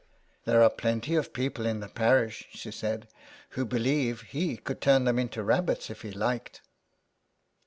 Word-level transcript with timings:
* 0.23 0.45
There 0.45 0.63
are 0.63 0.71
plenty 0.71 1.13
of 1.13 1.31
people 1.31 1.67
in 1.67 1.79
the 1.79 1.87
parish,' 1.87 2.47
she 2.53 2.71
said, 2.71 3.07
'who 3.49 3.65
believe 3.65 4.21
he 4.21 4.57
could 4.57 4.81
turn 4.81 5.03
them 5.03 5.19
into 5.19 5.43
rabbits 5.43 5.91
if 5.91 6.01
he 6.01 6.09
liked.' 6.09 6.61